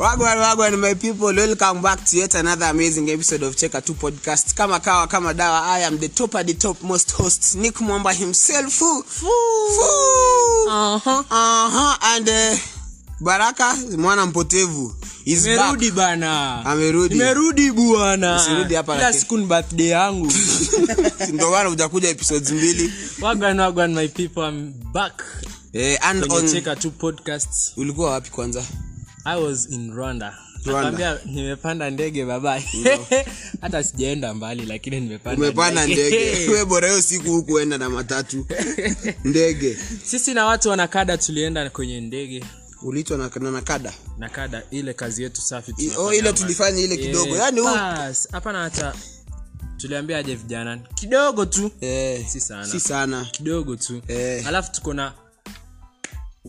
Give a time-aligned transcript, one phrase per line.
[0.00, 4.56] Wagwan, wagwan, my people, welcome back to yet another amazing episode of Cheka 2 podcast.
[4.56, 8.10] Kama kawa, kama dawa, I am the top of the top most host, Nick Mwamba
[8.16, 8.72] himself.
[8.72, 9.02] Foo.
[9.02, 10.70] Foo.
[10.70, 11.24] Aha.
[11.28, 11.96] Uh-huh.
[12.16, 12.56] And uh,
[13.20, 14.94] Baraka, mwana mpotevu,
[15.26, 15.94] is back.
[15.94, 16.64] Bana.
[16.64, 17.14] Amerudi.
[17.14, 18.36] Nimerudi bwana.
[18.36, 20.32] Usirudi hapa Kila siku ni birthday yangu.
[21.32, 22.92] Ndio hujakuja episodes mbili.
[23.20, 25.22] wagwan wagwan my people I'm back.
[25.72, 26.76] Eh, and Kwenye on, Cheka
[27.76, 28.64] ulikuwa wapi kwanza?
[29.24, 30.34] I was in Rwanda.
[30.66, 31.20] Rwanda.
[31.26, 32.62] Nimepanda ndege baba.
[33.60, 36.48] Hata sijaenda mbali lakini nimepanda ndege.
[36.52, 38.46] We bora hiyo siku hukuenda na matatu.
[39.24, 39.78] Ndege.
[40.04, 42.44] Sisi na watu wanakada tulienda kwenye ndege.
[42.82, 43.92] Uliitwa na, na nakada.
[44.18, 47.34] nakada ile kazi yetu safi I- oh, ile tulifanya ile kidogo.
[47.34, 47.60] Eh, Yaani
[48.32, 48.94] hapana hata
[49.76, 53.24] tuliambia aje vijana kidogo tu Eh, si sana si sana.
[53.32, 54.46] kidogo tu Eh.
[54.46, 55.12] alafu tuko na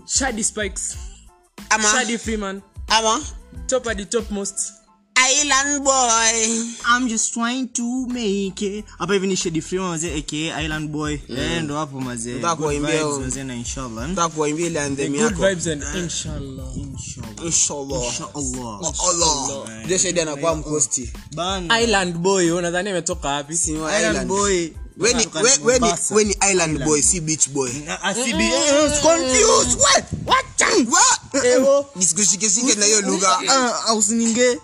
[0.06, 0.98] shadi spikes
[1.70, 2.62] Ama, shady freeman.
[2.90, 3.22] Ama?
[3.68, 4.74] Top at the topmost
[5.18, 6.66] Island boy.
[6.88, 8.86] I'm just trying to make it.
[9.00, 11.14] hapa hivi ni Shady Freeman mazee aka island boy.
[11.30, 14.10] Eh ndo hapo mazee Tutakuimbia mazee na inshallah.
[14.10, 16.78] Tutakuimbia ile anthem good vibes and inshallah.
[16.78, 17.46] Inshallah.
[17.46, 18.06] Inshallah.
[18.06, 18.94] inshallah.
[19.10, 19.88] Allah.
[19.88, 21.14] Je, Shady anakuwa mkosti.
[21.36, 21.82] bana.
[21.82, 23.58] Island boy unadhani ametoka wapi?
[23.58, 24.02] Si island.
[24.02, 24.28] Island.
[24.28, 24.70] boy.
[26.12, 27.70] Weni island boy si beach boy.
[28.04, 29.80] Asibi eh, confused.
[29.80, 30.06] What?
[30.26, 30.46] What?
[30.92, 33.40] Wa- ewo nisikushikeshike na hiyo lugha
[33.98, 34.60] usininge.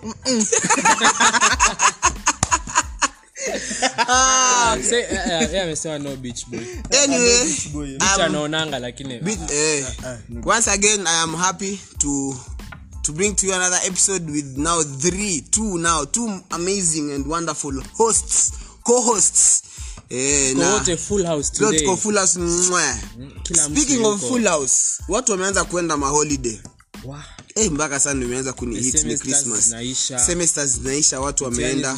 [4.89, 5.01] Say,
[5.51, 6.59] yeye amesema no beach boy.
[7.03, 9.85] Anyway beach anaonanga lakini eh,
[10.45, 12.35] once again i am happy to
[13.01, 17.83] to bring to you another episode with now three two now two amazing and wonderful
[17.97, 18.51] hosts
[18.83, 19.63] co-hosts
[20.09, 20.55] eh,
[21.81, 22.39] Tuko full house
[23.65, 24.75] speaking of full house
[25.07, 26.59] watu wameanza kwenda maholiday
[27.03, 27.17] Wow.
[27.55, 29.65] Hey, mpaka sana imeanza kunihit ni christmas.
[29.65, 30.19] zinaisha.
[30.65, 31.93] zinaisha watu Yaani wameenda.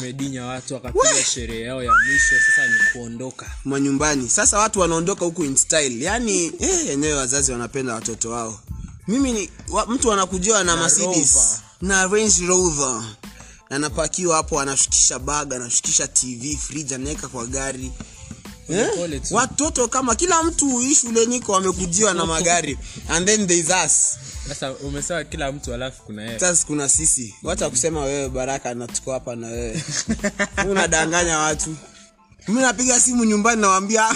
[0.46, 3.46] watu wakapiga sherehe yao ya mwisho sasa ni kuondoka.
[3.64, 4.28] Manyumbani.
[4.28, 6.02] Sasa watu wanaondoka huku in style.
[6.02, 8.60] Yani eh, hey, wazazi wanapenda watoto wao.
[9.08, 11.60] Mimi ni wa, mtu anakujiwa na mercedes Rover.
[11.80, 13.02] na range rover
[13.70, 17.92] anapakiwa hapo anashukisha bag anashukisha tv fridge anaweka kwa gari.
[18.68, 18.88] Eh?
[19.30, 22.78] Watoto kama kila mtu hii shule niko wamekujiwa na magari.
[23.08, 24.18] And then there is us.
[24.48, 27.34] Sasa umesema kila mtu alafu kuna yeye sasa kuna sisi.
[27.42, 29.82] Wacha kusema wewe baraka na tuko hapa na wewe.
[30.70, 31.76] Unadanganya watu.
[32.48, 34.06] Mi napiga simu nyumbani nawambia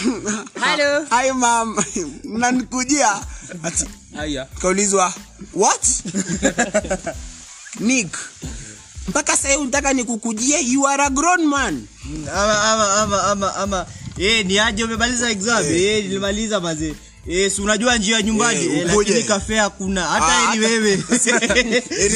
[0.61, 1.05] Hello.
[1.23, 1.77] hi mam
[2.25, 3.21] mnanikujia?
[4.61, 5.15] Kaulizwa
[5.55, 5.87] what?
[7.81, 8.17] Nick
[9.09, 10.61] mpaka sahii unataka nikukujie?
[10.61, 11.87] You are a grown man.
[12.35, 13.87] Ama ama ama ama ama.
[14.19, 15.65] Eh ni aje umemaliza exam?
[15.65, 16.03] Eh.
[16.05, 16.95] Nilimaliza mazee
[17.29, 18.65] Eh, si unajua njia nyumbani?
[18.67, 20.03] Eh, eh, lakini kafe hakuna.
[20.03, 20.99] Hata Ah, ni wewe.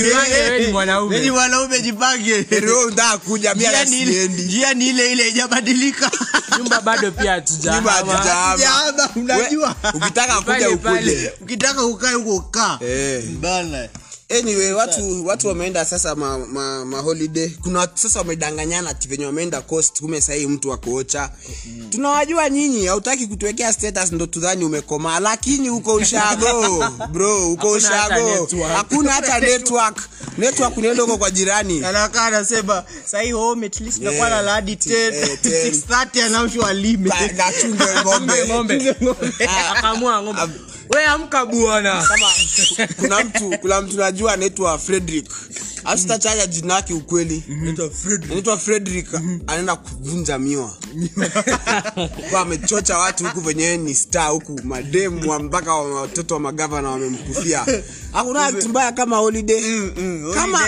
[0.05, 1.15] Wewe ni mwanaume.
[1.15, 1.81] Wewe ni mwanaume.
[1.83, 2.47] Jipange.
[2.87, 4.43] Unataka kuja ile siendi.
[4.43, 6.11] njia ni ile ile haijabadilika.
[6.59, 7.93] Nyumba bado pia Nyumba.
[7.93, 9.75] Hatujaama, unajua.
[9.95, 11.33] Ukitaka kuja ukuje.
[11.41, 13.25] ukitaka ukae huko kaa Eh.
[13.25, 13.89] bana
[14.31, 17.49] anyway watu watu wameenda sasa ma, ma, ma holiday.
[17.49, 21.31] Kuna watu sasa wamedanganyana venye wameenda coast kume sahii mtu akoocha
[21.91, 25.21] tunawajua nyinyi hautaki kutuwekea status ndo tudhani umekomaa.
[25.21, 28.49] Lakini uko ushago bro uko ushago.
[28.77, 30.09] hakuna hata network.
[30.39, 31.85] Network unaenda huko kwa jirani.
[31.85, 34.13] Anakaa anasema sahii home at least Yeah.
[34.13, 35.71] nakuwa na ladi 10 10.
[35.71, 37.11] 630 anaoshwa alime.
[37.37, 38.47] Na chunge ng'ombe.
[38.49, 38.95] Ng'ombe.
[39.77, 40.43] Akamua ng'ombe
[40.91, 42.09] we amka bwana.
[42.97, 45.31] Kuna mtu kuna mtu najua anaitwa frederick.
[45.85, 47.43] Asitachaja jina yake ukweli.
[48.31, 49.15] Anaitwa frederick.
[49.47, 50.77] Anaenda kuvunja miwa.
[52.31, 57.67] Kwa amechocha watu huku venyewe ni star huku mademu mpaka wa- watoto wa magavana wamemkufia.
[58.13, 59.91] Hakuna kitu mbaya kama holiday.
[60.35, 60.59] Kama.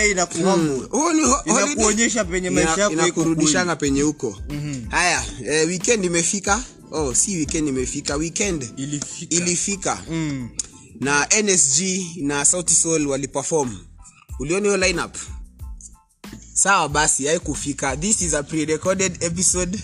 [0.57, 1.73] Mm, huo ni ho- holiday.
[1.73, 4.39] Inakuonyesha penye maisha yako iko Inakurudishana penye huko
[4.89, 6.61] haya eh, weekend imefika
[6.93, 8.73] oh si weekend imefika weekend.
[8.77, 9.37] Ilifika.
[9.37, 10.03] Ilifika.
[11.01, 11.83] Na nsg
[12.17, 13.79] na sauti sol waliperform
[14.39, 15.17] uliona hiyo lineup?
[16.53, 17.97] Sawa basi haikufika.
[17.97, 19.79] This is a pre-recorded episode.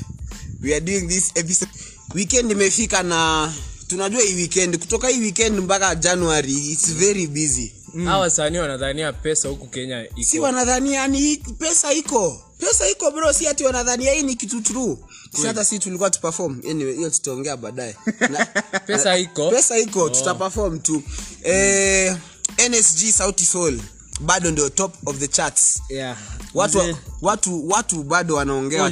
[0.63, 1.71] We are doing this episode.
[2.15, 3.53] Weekend imefika na
[3.87, 4.79] tunajua hii weekend.
[4.79, 7.73] Kutoka hii weekend mpaka january its very busy.
[8.05, 12.43] Hawa wasanii wanadhania pesa huku kenya si wanadhania ni pesa iko.
[12.59, 13.33] Pesa iko bro.
[13.33, 14.97] Si ati wanadhania hii ni kitu true
[15.37, 17.97] si hata si tulikuwa tuperform anyway hiyo tutaongea baadaye.
[18.87, 19.51] Pesa iko.
[19.51, 21.03] Pesa iko tutaperform tu.
[21.43, 22.17] Eh,
[22.71, 23.81] nsg sauti soul
[24.21, 26.17] bado ndio top of the charts yeah
[26.55, 28.83] watu, Mze, watu watu bado wanaongea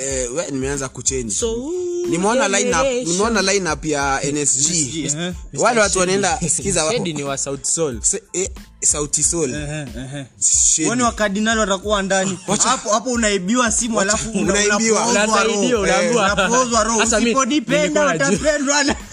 [0.00, 1.72] eh, nimeanza kuchange so
[2.08, 5.34] nimeona lineup nimeona lineup ya nsg eh.
[5.54, 7.98] wale watu wanaenda sikiza wa- Shedi ni wa South Soul.
[8.02, 8.50] se- eh,
[8.82, 10.26] sauti sol Ehe, ehe.
[10.40, 10.88] Shady.
[10.88, 15.00] Wani wakardinali watakuwa ndani hapo hapo unaibiwa simu alafu una- Unaibiwa.
[15.00, 15.10] roho.
[15.10, 16.02] unaambiwa.
[16.04, 16.98] Eh, unapoozwa roho.
[17.00, 18.28] Sasa mi- Usipojipenda nilikuwa najua.
[18.40, 19.07] utapendwa na- hapo una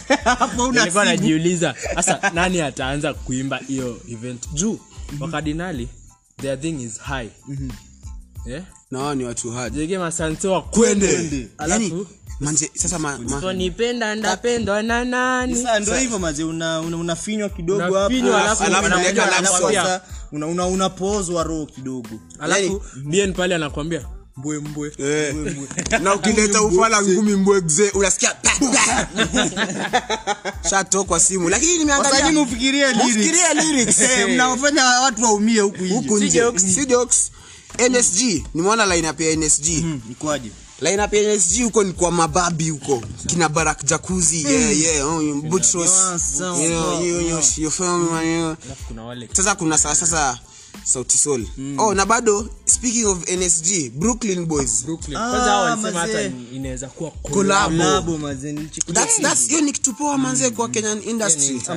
[0.72, 4.50] nilikuwa najiuliza sasa nani ataanza kuimba hiyo event?
[4.54, 4.80] Juu
[5.19, 5.88] wakardinali
[6.42, 7.30] their thing is high.
[8.46, 8.63] Yeah?
[8.92, 9.74] na ni watu hard.
[9.74, 11.48] Jege masanse wa kwende.
[11.57, 12.07] Alafu
[12.40, 15.56] manje sasa ma, ma, ponipenda ndapendwa na nani?
[15.56, 16.18] Sasa ndio hivyo
[16.50, 21.44] una- una- unafinywa kidogo hapo Unafinywa, alafu alafu wanakuja unaweka wanakuambia- sasa una- una- unapoozwa
[21.44, 22.10] roho kidogo.
[22.40, 24.06] Alafu bien pale anakwambia
[24.38, 25.36] mbwe mbwe eh,
[26.04, 29.08] na ukileta ufala ngumi mbwegze unasikia pa, pa.
[31.04, 31.50] kwa simu.
[31.50, 31.78] Lakini
[33.54, 34.00] lyrics.
[34.00, 36.26] Eh, mnawafanya watu waumie huku huku nje.
[36.28, 37.32] nje si jokes.
[37.90, 39.66] Nsg nimeona lineup ya nsg
[40.81, 43.04] lineup ya nsg huko ni kwa mababi huko.
[43.28, 46.60] Kina barak jakuzi yeah, yeah, oh, Butros, you know, sawa,
[47.02, 50.40] you- you- you feel me, you- alafu kuna wale sasa kuna sasa sasa
[50.83, 51.45] sauti sol.
[51.77, 54.86] Oh na bado speaking of nsg brooklyn boys.
[55.16, 55.75] Ah,
[59.48, 61.62] hiyo ni kitu poa manzee kwa kenyan industry.
[61.68, 61.74] Ah,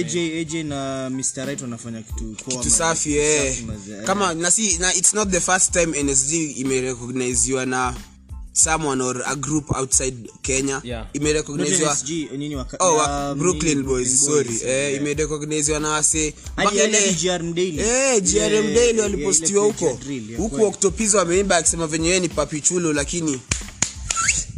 [0.00, 3.64] AJ AJ na Mr Right wanafanya kitu kitu safi eh.
[4.04, 7.94] kama na si na it's not the first time nsg imerecogniziwa na
[8.52, 11.06] someone or a group outside kenya Yeah.
[11.92, 12.28] NSG,
[12.80, 16.34] oh um, brooklyn nini, boys sorry eh imerecogniziwa na wase
[17.22, 17.80] GRM Daily.
[17.80, 19.88] Eh, Yeah, yeah, walipostiwa huko
[20.36, 20.66] huku kweli.
[21.18, 23.40] Wameimba akisema venye yeye ni papichulo lakini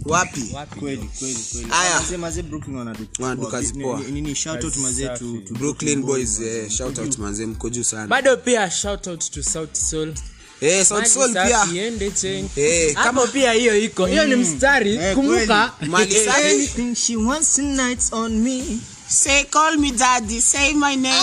[0.05, 0.41] wapi
[0.81, 2.01] kweli kweli kweli Aya.
[2.01, 4.01] Mazee, mazee Brooklyn wanadu- Wanadu kazi ni- poa.
[4.01, 7.83] ni- nini shout out mazee to to brooklyn boys eh, shout out manze mko juu
[7.85, 10.15] sana bado pia shout out to South Soul
[10.63, 11.67] eh Sauti Sol pia.
[11.75, 14.07] iende change eh kama pia hiyo iko.
[14.07, 15.73] Hiyo ni mstari Eh, kumbuka.
[15.87, 16.95] Mali safi.
[16.97, 18.63] She wants nights on me.
[19.09, 20.41] Say call me daddy.
[20.41, 21.15] Say my name.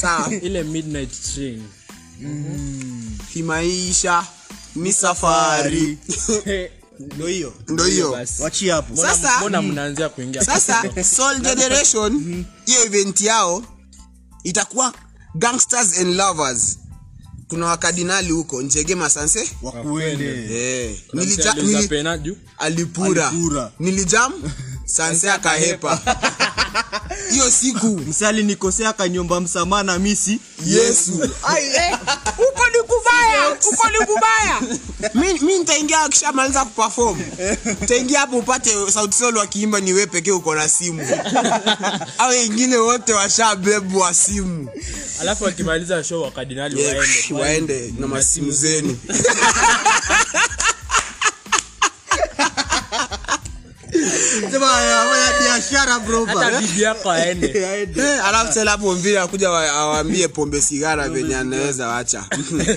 [0.00, 0.30] sawa.
[0.46, 1.62] ile midnight train.
[3.32, 4.24] Kimaisha
[4.76, 5.98] ni safari
[7.00, 7.54] ndio hiyo.
[7.68, 8.10] Ndo hiyo.
[8.12, 8.42] Basi.
[8.68, 8.96] Hapo.
[8.96, 13.62] Sasa- mbona mnaanzia kuingia sasa soul generation hiyo event yao
[14.44, 14.92] itakuwa
[15.34, 16.78] gangsters and lovers.
[17.48, 20.24] Kuna wakadinali huko njege masanse wakuende.
[20.88, 20.98] Eh,
[22.58, 23.30] Alipura.
[23.80, 24.32] nilijam
[24.96, 26.00] sanse akahepa
[27.30, 27.86] hiyo siku.
[27.86, 30.40] Msali nikosea kanyomba msamaha na misi.
[30.66, 31.12] Yesu.
[32.36, 34.60] Huko ni kubaya huko ni kubaya.
[35.14, 37.20] Mi, nitaingia akishamaliza kuperform.
[37.80, 41.06] Nitaingia hapo upate sauti sol wakiimba ni we pekee uko na simu.
[42.18, 44.68] Au wengine wote washabebwa simu.
[45.20, 47.34] Alafu wakimaliza show wakadinali waende.
[47.42, 48.98] waende na masimu zenu
[54.50, 57.48] sema fanya biashara bro hata bibi yako aende.
[57.98, 62.24] Eh, alafu tena hapo mbili akuja awaambie pombe sigara venye anaweza wacha.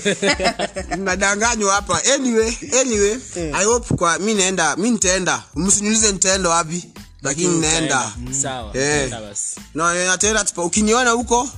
[1.04, 2.00] Nadanganywa hapa.
[2.14, 3.16] Anyway anyway
[3.52, 5.42] i hope kwa mi naenda mi nitaenda.
[5.56, 6.84] Msiniulize nitaenda wapi
[7.22, 8.12] lakini naenda.
[8.42, 9.10] sawa Eh.
[9.74, 11.48] na nataenda ukiniona huko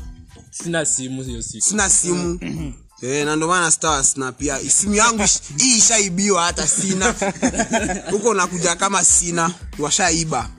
[0.51, 1.67] sina simu hiyo siku.
[1.67, 2.39] sina simu
[3.03, 5.25] Eh, na ndo maana star na pia simu yangu
[5.59, 7.15] hii ishaibiwa hata sina.
[8.11, 9.55] Huko nakuja kama sina.
[9.79, 10.51] Washaiba.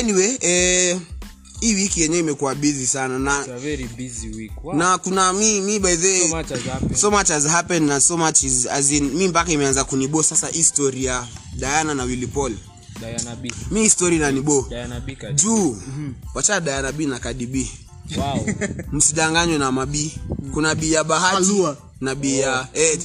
[0.00, 0.98] Anyway eh,
[1.60, 4.52] hii wiki yenyewe imekuwa busy sana na very busy week.
[4.64, 4.74] Wow.
[4.74, 6.96] na kuna mi mi by the so much has happened.
[6.96, 10.22] so much has happened na so much is as in mi mpaka imeanza kunibo.
[10.22, 12.52] Sasa hii story ya Diana na Willy Paul.
[13.00, 13.52] Diana B.
[13.70, 15.76] Mi story inanibo Diana B juu.
[16.34, 17.70] Wacha Diana B na Cardi B
[18.16, 18.46] wow.
[18.92, 20.12] Msidanganywe na mabii.
[20.54, 21.76] Kuna bii ya bahati Halua.
[22.00, 22.98] na bii ya eh,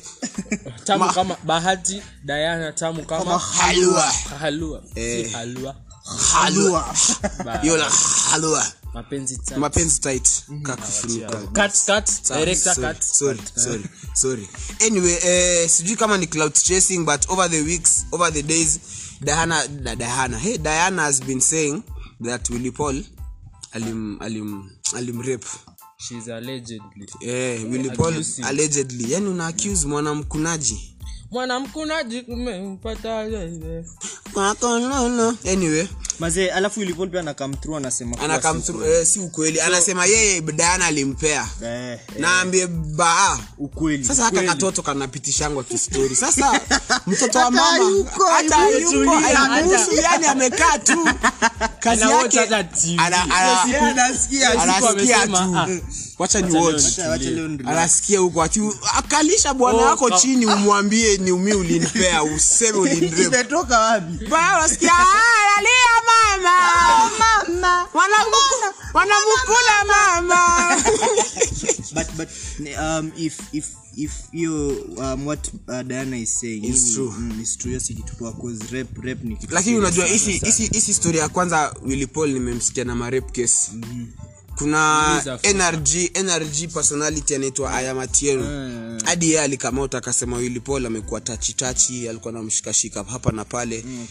[0.84, 4.12] tamu Ma- kama bahati Diana tamu kama halua.
[4.40, 4.84] Halua.
[4.96, 5.76] Si halua.
[6.32, 6.96] Halua.
[7.46, 7.90] Ba- hiyo la
[8.32, 8.66] halua.
[8.94, 9.60] Mapenzi tatu.
[9.60, 10.28] mapenzi tight.
[10.64, 12.28] Kakufunika cut cut.
[12.38, 13.02] Director cut.
[13.04, 14.50] sorry sorry sorry
[14.88, 18.80] anyway eh, sijui kama ni cloud chasing but over the weeks over the days
[19.22, 20.38] Diana da, Diana.
[20.38, 21.84] Hey Diana has been saying
[22.24, 23.04] that Willy Paul
[23.74, 25.48] alim alim alim rape
[25.98, 27.08] she's allegedly.
[27.22, 29.12] Eh Willy Paul allegedly.
[29.14, 30.96] Yani una accuse mwanamkunaji
[31.32, 32.26] mwanamkunaji
[34.34, 35.36] Kwakololo.
[35.52, 35.88] anyway
[36.20, 39.62] mazee alafu ilipon pia anakam anasema ana come through eh, si ukweli.
[39.62, 41.48] Anasema yeye Diana alimpea.
[41.64, 44.48] Eh, eh, naambie baa ukweli sasa hata ukweli.
[44.54, 46.62] katoto kanapitishangwa kistori sasa
[47.08, 51.10] mtoto wa mama hata yuko haimuhusu yani amekaa tu.
[51.80, 52.40] Kazi yake
[53.30, 55.34] anasikia tu.
[55.56, 55.68] Ah,
[56.20, 57.00] wacha ni watch
[57.66, 58.62] anasikia huko ati
[58.96, 60.10] akalisha bwana Oh, wako oh.
[60.20, 62.78] chini umwambie ni umi ulinipea useme
[63.80, 64.26] wapi?
[64.26, 64.92] Unasikia?
[64.94, 65.06] "Ah,
[65.56, 67.88] lalia mama.
[67.94, 70.78] Wanamu- wanamukula mama
[71.94, 72.30] but but
[72.80, 77.14] um if if if you um what uh, Diana is saying is true.
[77.18, 80.32] mm, is true yes kitu cause rap rap ni kitu lakini unajua hisi
[80.74, 83.72] hisi story ya kwanza Willy Paul nimemsikia na marep case.
[83.74, 84.27] Mm Uliza
[85.38, 88.44] fu- NRG NRG personality anaitwa Ayamatieno
[89.06, 93.84] hadi yeye alikamata akasema willipol amekuwa tachi tachi alikuwa namshikashika hapa na pale.
[93.88, 94.08] Mm,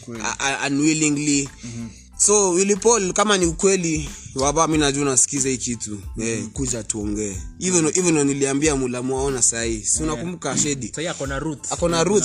[0.67, 1.49] unwillingly.
[1.65, 1.89] Mm-hmm.
[2.19, 5.99] so willipol kama ni ukweli waba mi najua unasikiza hii kitu.
[6.21, 7.37] Eh, kuja tuongee.
[7.59, 11.73] Hivyo hivyo ndo niliambia mulamwaona sahii si unakumbuka shedi Sahii ako na roots.
[11.73, 12.25] ako na Ruth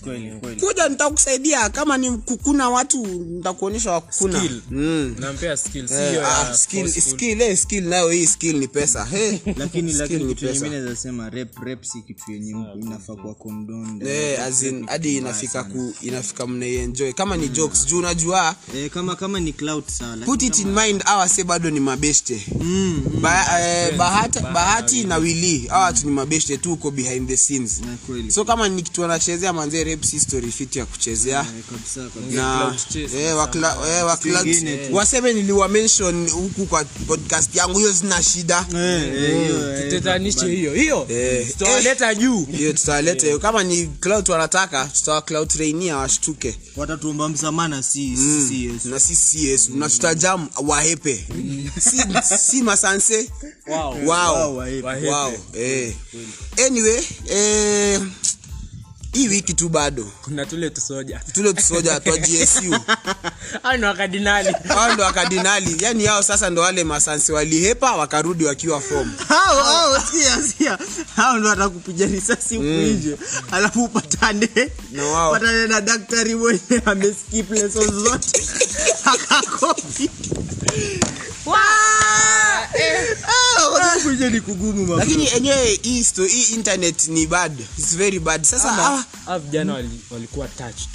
[0.00, 0.60] kweli kweli.
[0.60, 1.68] Kuja nitakusaidia.
[1.68, 4.38] Kama ni kukuna watu nitakuonyesha wakukuna.
[4.38, 4.60] Skill.
[4.70, 5.16] mm.
[5.18, 9.04] Nampea skill, si Eh, ah, skill, skill, eh, skill nayo hii skill ni pesa.
[9.04, 9.38] Hey.
[9.56, 12.50] lakini lakini kitu yenye naweza sema rap rap si kitu yenye
[12.82, 17.12] inafaa kuwa condoned Eh, as in, hadi inafika ku inafika mnaienjoy.
[17.12, 18.56] Kama ni jokes juu unajua.
[18.76, 23.02] Eh kama kama ni cloud sawa put it in mind se bado ni mabeshte mm,
[23.14, 27.36] mm, ba, eh, bahati, bahati na wili hawa watu ni mabeshte tu uko behind the
[27.36, 27.80] scenes.
[27.80, 30.20] Na so kama ni kitu wanachezea manzee rap si
[30.52, 31.46] fit ya kuchezea.
[31.96, 32.72] Eh, na
[33.18, 38.66] eh, wa eh, waseme niliwa mention huku kwa podcast yangu hiyo zina shida.
[40.46, 41.06] Hiyo, hiyo hiyo.
[41.52, 42.44] Tutawaleta juu.
[42.44, 48.48] Hiyo tutawaleta hiyo kama ni clout wanataka tutawa clout trainia washtuke watatuomba msamana si si
[48.48, 49.76] si yes na sisi yesu.
[49.76, 51.26] Na tutajam wahepe
[51.80, 52.02] si,
[52.38, 53.30] si masanse.
[55.54, 55.94] Eh.
[56.66, 58.00] anyway eh,
[59.12, 60.12] hii wiki tu bado.
[60.22, 62.76] Kuna tule tusoja tule tusoja twa gsu
[63.62, 68.80] au ni wakadinali hao ndo wakardinali yani yao sasa ndo wale masansi walihepa wakarudi wakiwa
[68.80, 70.78] fom hao hao sikia sikia
[71.16, 73.16] hao ndo atakupiga risasi huku nje.
[73.50, 74.48] Alafu upatane.
[74.92, 75.32] Na wao.
[75.32, 78.42] patane na daktari mwenye ameskip lessons zote.
[79.12, 80.10] Akakopi
[84.02, 87.60] kuja ni kugumu lakini enyewe hii hii internet ni bad.
[87.78, 88.42] It's very bad.
[88.44, 89.74] Sasa ah, ah, vijana
[90.10, 90.88] walikuwa touched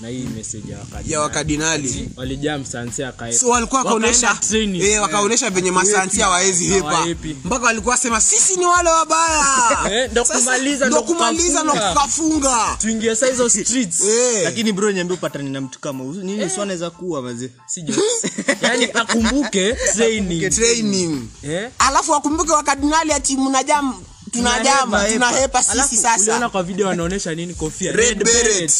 [0.00, 2.08] na hii message ya wakadinali.
[2.16, 7.06] Walijaa msansi akae so walikuwa wakaonesha eh, wakaonesha venye masansia waezi hepa
[7.44, 9.42] mpaka walikuwa sema sisi ni wale wabaya.
[9.92, 12.76] Eh, ndo kumaliza, ndo ndo kumaliza ndo kukafunga.
[12.80, 14.00] tuingie saa hizo streets.
[14.12, 14.44] Eh.
[14.44, 17.84] lakini bro niambia upatane na mtu kama nini sio anaweza kuwa mazee si
[18.62, 20.50] yani akumbuke training.
[20.50, 21.28] Training.
[21.42, 21.70] Eh?
[21.78, 23.94] Alafu akumbuke wakadinali ati mnajam
[24.32, 26.48] tunajama Tunahepa, sisi sasa.
[26.48, 27.54] kwa video wanaonesha nini?
[27.54, 27.92] Kofia.
[27.92, 28.44] Red beret.
[28.44, 28.70] beret.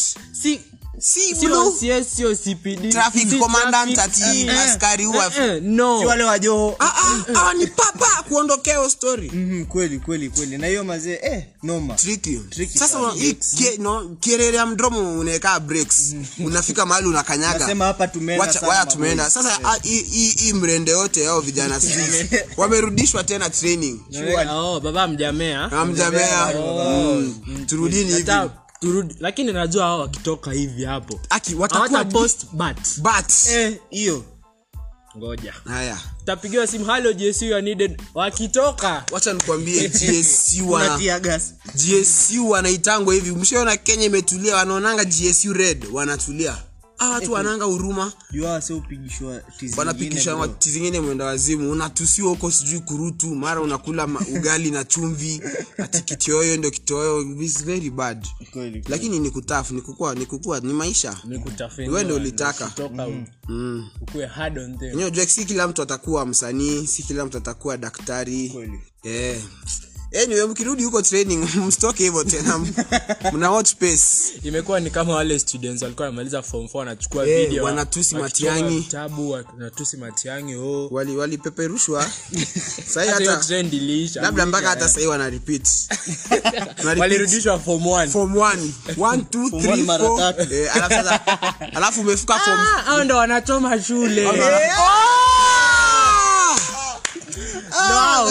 [0.42, 0.60] si
[1.02, 5.32] si sio sio CPD Traffic si commandant traffic, ati askari huwa-
[5.62, 6.00] no.
[6.00, 9.30] Si wale wajoho Ah, ah, hawa ni papa kuondokea story.
[9.34, 10.58] Mhm, kweli kweli kweli.
[10.58, 11.94] Na hiyo mazee eh noma.
[11.94, 16.14] Tricky Tricky sasa hii kie- no, kierere ya mdomo unaekaa breaks.
[16.44, 17.58] Unafika mahali unakanyaga.
[17.58, 19.30] Nasema hapa tumeenda Wacha- waya tumeenda.
[19.30, 24.00] sasa ah, hii- hii hii mrende yote yao vijana sisi wamerudishwa tena training.
[24.50, 25.72] Oh baba mjamea.
[25.72, 28.22] Amjamea Mm, turudini hivi
[28.82, 29.16] turudi.
[29.20, 31.20] Lakini najua hao wakitoka hivi hapo.
[31.30, 34.24] Aki watakuwa post but but eh hiyo.
[35.16, 35.52] Ngoja.
[35.64, 35.98] Haya.
[36.24, 38.02] Tapigiwa simu halo JSU you are needed.
[38.14, 39.04] Wakitoka.
[39.12, 39.88] Wacha nikwambie
[40.68, 40.98] wana
[42.50, 43.30] wanaitangwa hivi.
[43.30, 46.56] Mshaona kenya imetulia wanaonanga gsu red wanatulia
[47.02, 48.12] ah watu wananga huruma
[50.34, 50.48] bro.
[50.48, 55.42] mati zingine mwenda wazimu unatusiwa huko sijui kurutu mara unakula ma- ugali na chumvi
[55.78, 58.84] ati kitioyo ndo kitioyo It's very bad Kweli, kweli.
[58.88, 62.66] lakini ni kutafu ni kukua ni kukua ni maisha ni kutafeni ulitaka.
[63.48, 63.88] mm.
[64.92, 68.80] Enyewe si kila mtu atakuwa msanii si kila mtu atakuwa daktari Kweli.
[69.04, 69.42] yeah.
[70.24, 72.58] Anyway mkirudi huko training mstoke hivyo tena.
[73.32, 74.02] Mna watch pace.
[74.42, 78.78] Imekuwa ni kama wale students walikuwa wanamaliza form 4 wanachukua yeah, video wanatusi Matiang'i.
[78.78, 80.88] vitabu wanatusi matiangi oh.
[80.90, 82.06] Wali walipeperushwa.
[82.94, 85.68] Sahi hata trend iliisha labda mpaka hata sahii wana repeat.
[86.98, 88.56] Walirudishwa form 1 form 1
[88.96, 90.54] 1 2 3 mara 4 tatu.
[90.54, 91.08] eh alafu
[91.74, 94.28] alafu umefuka form ah hao ndo wanachoma shule
[97.74, 98.24] Ah!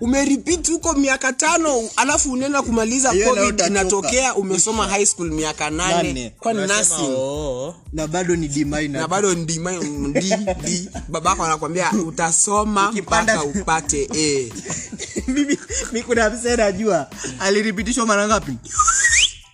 [0.00, 6.32] umeripit huko miaka tano alafu unaenda kumaliza covid inatokea umesoma high school miaka nane.
[6.44, 7.14] Nursing.
[7.16, 7.74] Oh.
[7.92, 9.00] Na bado ni D minor.
[9.00, 14.52] na bado ndi, ndi, ndi babako anakwambia utasoma mpaka upate a.
[15.32, 15.58] Mimi
[15.92, 17.06] mi kuna msee najua.
[17.40, 18.52] Aliripitishwa mara ngapi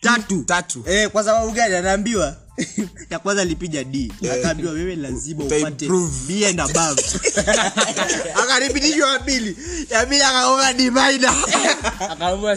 [0.04, 0.42] tatu.
[0.42, 0.82] Tatu.
[0.86, 1.74] eh, kwa sababu gani?
[1.74, 2.36] Anaambiwa.
[3.10, 4.12] Ya kwanza alipiga d.
[4.32, 5.88] Akaambiwa wewe lazima upate
[6.28, 7.02] b and above.
[8.42, 9.56] Akaripitishwa pili.
[9.90, 11.34] Ya pili akaoga d minor.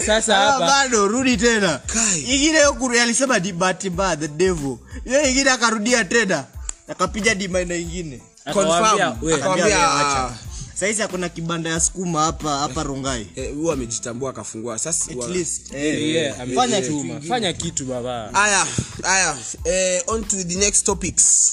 [0.06, 0.66] Sasa Ah, hapa.
[0.68, 1.80] bado rudi tena.
[2.18, 4.78] Ingine yokuru alisema di bahati mbaya the devil.
[5.04, 6.46] Hiyo ingine akarudia tena.
[6.88, 8.22] Akapiga dimaina minor ingine.
[8.54, 9.02] Confirm.
[9.34, 10.30] Akamwambia.
[10.80, 13.28] Saizi hakuna kibanda ya sukuma hapa hapa rongai.
[13.36, 14.80] Eh, huyu amejitambua akafungua.
[14.80, 15.68] Sasa at least.
[15.70, 17.22] Fanya amejituma.
[17.22, 18.34] fanya kitu baba.
[18.34, 18.68] Aya
[19.04, 19.38] aya.
[19.64, 21.52] Eh, on to the next topics.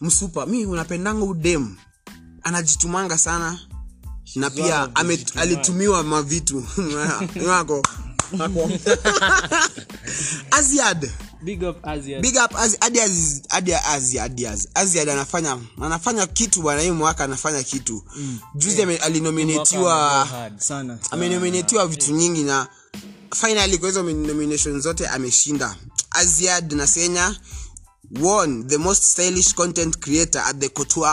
[0.00, 0.46] Msupa.
[0.46, 1.76] Mi unapendanga udem.
[2.42, 3.60] Anajitumanga sana.
[4.34, 4.88] Na pia
[5.36, 6.64] alitumiwa mavitu.
[7.48, 7.82] Wako
[8.38, 8.70] wako
[10.58, 11.10] aziad
[11.42, 11.86] big up
[12.22, 12.54] big up
[14.74, 18.04] aziad anafanya anafanya kitu bwana hii mwaka anafanya kitu.
[18.54, 20.28] Juzi ame- alinominatiwa
[20.58, 20.98] sana.
[21.10, 22.66] amenominatiwa vitu nyingi na
[23.34, 25.76] finally kwa hizo nomination zote ameshinda.
[26.10, 27.36] Aziad na senya
[28.20, 31.06] won the most stylish content creator at the couture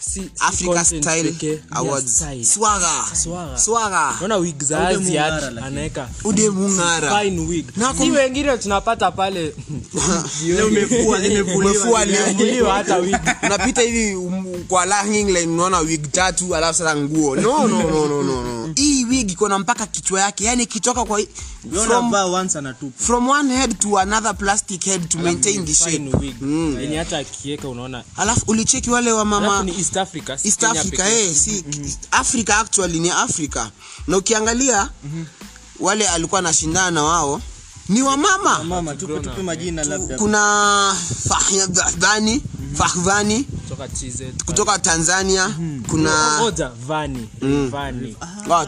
[0.00, 2.22] Si- si africa style pekee, awards.
[2.42, 3.58] swaga Swaga.
[3.58, 5.60] swaga Unaona wig za Ule Asia mung'ara lakini.
[5.66, 7.20] anaweka ude mungara.
[7.20, 7.66] Fine wig.
[7.76, 9.54] Na si wengine tunapata pale.
[10.46, 11.44] Leo Umefua leo.
[11.54, 13.16] Umevuliwa hata wig.
[13.42, 14.16] Unapita hivi
[14.68, 17.36] kwa hanging line unaona wig tatu alafu sasa nguo.
[17.36, 18.72] No no no no no no
[19.12, 20.44] wig iko na mpaka kichwa yake.
[20.44, 21.20] Yani ikitoka kwa
[21.86, 25.98] from, once anatupa from one head to another plastic head to maintain the shape.
[26.40, 26.76] mm.
[26.76, 28.04] wig hata akiweka unaona.
[28.16, 31.64] Alafu ulicheki wale wa mama ni East Africa si east africa eh, si
[32.10, 33.66] africa actually ni africa.
[34.06, 34.90] Na ukiangalia
[35.80, 37.40] wale alikuwa anashindana na wao
[37.92, 38.94] ni wamama mama.
[38.94, 40.16] Tupe tupe majina labda.
[40.18, 40.94] Kuna
[42.74, 45.54] fahdhani kutoka TZ kutoka tanzania.
[45.88, 47.28] Kuna moja vani.
[48.48, 48.66] Wao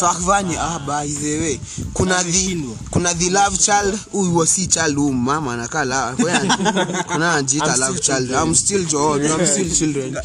[0.00, 1.58] fahdhani ah by the way.
[1.92, 2.56] Kuna the
[2.90, 3.98] kuna the love child.
[4.12, 7.42] Huyu wa si child huyu mama anakaa la kuna- kuna
[7.76, 8.30] love child?
[8.30, 9.22] i'm still John.
[9.26, 10.16] I'm still children.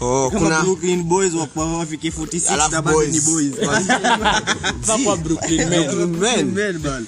[0.00, 1.48] Oh kuna Brooklyn boys wa
[1.78, 3.54] wafike 46 Alafu ni boys.
[3.60, 3.86] boys.
[5.04, 5.84] Kwa Brooklyn men.
[5.84, 6.46] Brooklyn men.
[6.50, 7.06] Men bana.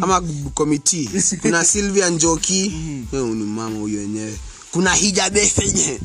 [0.00, 0.22] Ama
[0.54, 1.10] komiti
[1.42, 2.72] kuna silvia njoki.
[3.10, 4.38] Huyu ni mama huyo wenyewe
[4.72, 6.00] kuna hijabe fenye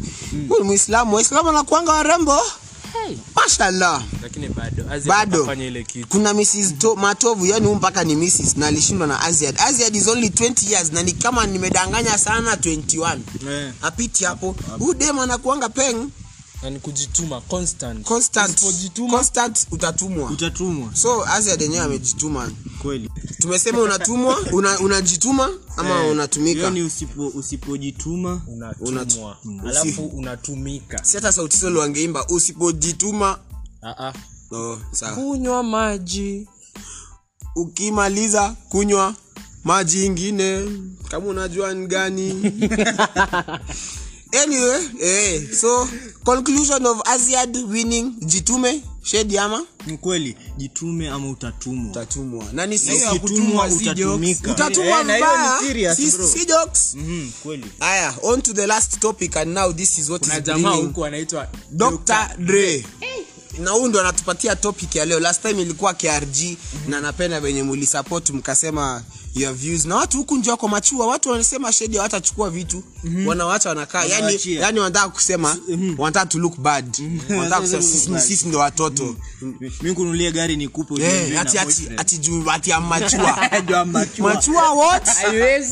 [0.47, 1.15] huyu ni muislamu.
[1.15, 2.39] Waislamu anakuanga warembo.
[3.35, 4.03] Mashallah.
[4.21, 5.53] Lakini bado bado.
[5.53, 6.07] ile kitu.
[6.07, 7.45] Kuna mrs to, matovu.
[7.45, 11.03] Yani huyu mpaka ni mrs na alishindwa na aziad aziad is only 20 years na
[11.03, 13.73] ni kama nimedanganya sana 21 Eh.
[13.81, 14.55] apiti hapo.
[14.79, 16.09] Huu dem anakuanga peng
[16.63, 18.05] na ni kujituma constant.
[18.07, 18.61] Constant.
[18.61, 20.31] Usipojituma- constant utatumwa.
[20.31, 20.95] utatumwa.
[20.95, 21.25] So
[21.63, 22.51] yenyewe amejituma.
[22.81, 23.09] Kweli.
[23.39, 26.69] Tumesema unatumwa una, unajituma ama eh, unatumika?
[26.69, 28.41] ni usipo usipojituma
[28.79, 29.37] unatumwa.
[29.67, 31.03] Alafu unatumika.
[31.03, 33.39] Si hata sauti solo wangeimba usipojituma.
[34.51, 35.13] Oh, sawa.
[35.15, 36.47] Kunywa maji.
[37.55, 39.15] Ukimaliza kunywa
[39.63, 40.69] maji ingine.
[41.09, 42.33] Kama unajua ni gani
[44.43, 45.87] anyway eh, so
[46.23, 51.91] conclusion of asiad winning jitume shedi ama ni kweli jitume ama utatumwa.
[51.91, 52.45] Utatumwa.
[52.53, 54.51] Nani si Na ukitumwa utatumika.
[54.51, 56.93] utatumwa Eh, na ni si, si jokes.
[56.95, 57.65] Mhm, kweli.
[58.23, 61.47] On to the last topic and now this is what kuna is jamaa bringing anaitwa
[61.71, 62.29] Dr.
[62.37, 62.85] Dre.
[63.59, 65.19] na huu ndo anatupatia topic ya leo.
[65.19, 69.03] Last time ilikuwa krg na napenda venye mulisupport mkasema
[69.35, 69.85] your views.
[69.85, 71.07] Na watu huku nje wako machua.
[71.07, 72.83] Watu wanasema shedi hawatachukua vitu.
[73.25, 74.03] Wanawacha wanakaa.
[74.05, 75.57] Yani, yani wanataka kusema
[75.97, 76.97] wanataka to look bad.
[77.29, 79.15] Wanataka kusema sisi, sisi ndo watoto.
[79.95, 83.49] Kunulia gari nikupe ujue Eh, ati ati ati juu ati am machua.
[84.17, 84.73] Machua.
[84.73, 85.07] What?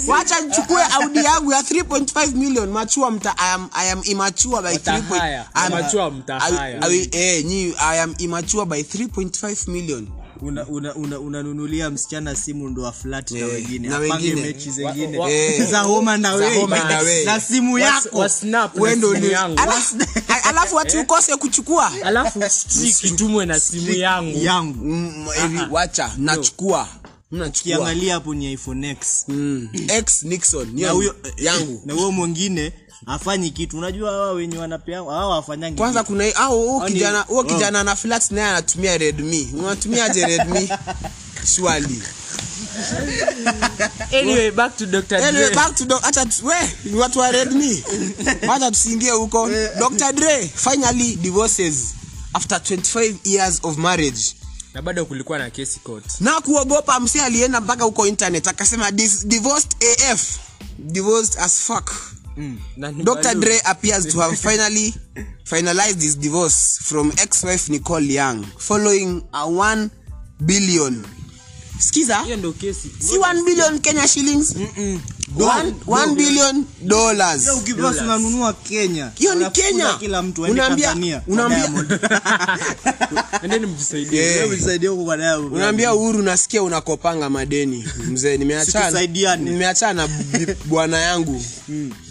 [0.08, 2.69] Wacha nichukue audi yangu ya 3.5 million.
[2.69, 5.02] Machua mta I am, I am immature by 3.
[5.02, 5.45] Mtahaya.
[5.54, 6.62] I am- Mature mtahaya.
[6.62, 10.08] I- I will- eh, nyi I am immature by 3.5 million
[10.41, 13.88] Una- una- una- unanunulia msichana simu ndo aflat na Eh, wengine.
[13.88, 14.41] na apange wengine.
[14.41, 15.69] mechi zengine Eh.
[15.71, 17.23] za homa na wewe.
[17.25, 18.23] na simu yako.
[19.58, 19.95] Alafu-
[20.75, 21.91] watu ati ukose kuchukua.
[22.04, 22.39] Alafu
[23.02, 24.38] kitumwe na simu yangu.
[24.43, 24.86] yangu.
[24.86, 25.28] Mm,
[25.71, 26.88] wacha nachukua.
[27.63, 29.25] Kiangalia hapo ni iphone x.
[29.28, 29.69] Mm.
[29.88, 30.80] X Nixon
[31.38, 31.82] yangu.
[31.86, 32.73] na huyo mwingine
[33.06, 33.78] afanyi kitu.
[33.78, 35.42] Unajua hawa wenye wanapea hawa
[35.76, 37.44] kwanza kuna au huo kijana huo oh.
[37.44, 39.50] kijana na flat naye anatumia redmi.
[39.54, 40.70] Unatumiaje redmi?
[41.44, 42.02] Swali.
[44.14, 45.18] Anyway back to Dr.
[45.18, 47.84] anyway back to dr acha we ni watu wa redmi.
[48.48, 49.50] Wacha tusiingie huko.
[49.80, 50.14] Dr.
[50.14, 51.94] Dre finally divorces
[52.34, 54.36] after 25 years of marriage.
[54.74, 56.06] Na bado kulikuwa na kesi court.
[56.22, 59.76] Na kuogopa msi alienda mpaka huko internet akasema divorced
[60.12, 60.22] af
[60.78, 61.92] divorced as fuck
[62.78, 64.94] Na dr dre appears to have finally
[65.46, 69.92] finalized his divorce from ex-wife nicole young following a 1
[70.46, 71.04] billion
[71.80, 72.92] sikiza hiyo ndo kesi.
[73.00, 74.56] Si 1 billion kenya shillings?
[75.38, 77.44] 1 billion dollars.
[77.46, 79.94] Leo ukipewa unanunua kenya hiyo ni kenya.
[80.00, 81.22] kila mtu aende unaambia Tanzania.
[81.28, 81.70] unaambia
[83.44, 84.22] endeni mjisaidie.
[84.24, 84.50] Yeah.
[84.50, 87.88] Wewe huko kwa unaambia uhuru nasikia unakopanga madeni.
[88.12, 89.36] Mzee nimeachana.
[89.36, 90.13] Nimeachana na
[90.65, 91.44] bwana yangu.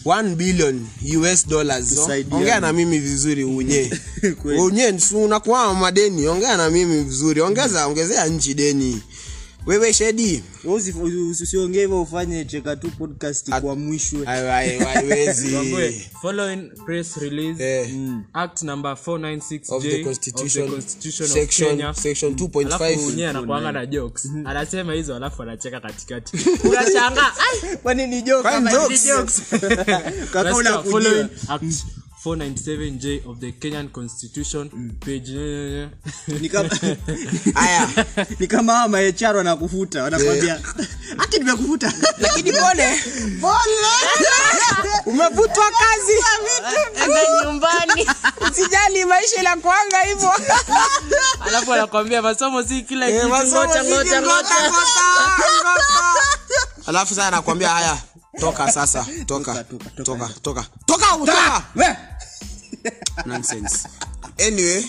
[0.05, 0.87] 1 billion
[1.33, 1.99] us dollars
[2.31, 3.91] ongea na mimi vizuri unye.
[4.65, 6.29] Unye unakuwa madeni.
[6.29, 7.41] Ongea na mimi vizuri.
[7.41, 9.03] Ongeza ongezea nchi deni
[9.69, 10.43] wewe shedi
[11.31, 14.27] usiongee hivyo ufanye cheka tu podcast kwa mwishwe
[16.23, 17.85] following press release.
[18.33, 21.95] Act number 496 of the constitution, of the constitution of Kenya.
[21.95, 24.31] section 2.5 mwenyewe anakuanga na jokes.
[24.45, 26.37] Anasema hizo alafu anacheka katikati.
[26.69, 27.33] Unashangaa.
[27.83, 29.43] Kwani ni jokes?
[30.33, 30.85] Kaka
[31.49, 31.98] act
[32.37, 34.69] 497j of the kenyan constitution.
[35.01, 35.89] Page
[36.41, 36.69] Ni kama
[37.61, 37.89] haya
[38.39, 40.61] ni kama hawa maecharo wanakufuta wanakwambia
[41.17, 41.93] hati nimekufuta.
[42.19, 43.01] Lakini pole.
[45.07, 46.13] Umevutwa kazi.
[47.45, 48.07] Nyumbani.
[48.53, 50.33] Sijali maisha inakuanga hivyo.
[51.47, 53.63] Alafu anakwambia masomo si kila alafu kitu.
[53.63, 54.85] anakwambia haya toka sasa toka
[55.25, 55.65] toka
[56.05, 57.99] toka toka alafu sasa anakwambia haya
[58.41, 59.07] toka toka.
[59.27, 61.63] toka, toka, toka toka toka toka.
[61.75, 61.97] We!
[63.29, 63.89] Nonsense.
[64.47, 64.85] Anyway.